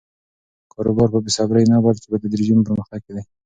کاروبار 0.73 1.07
په 1.13 1.19
بې 1.23 1.31
صبري 1.37 1.63
نه، 1.71 1.77
بلکې 1.85 2.07
په 2.11 2.17
تدریجي 2.23 2.53
پرمختګ 2.67 2.99
کې 3.05 3.11
دی. 3.15 3.23